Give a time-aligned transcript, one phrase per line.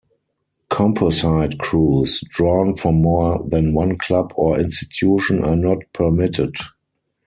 [0.71, 6.55] Composite crews, drawn from more than one club or institution, are not permitted.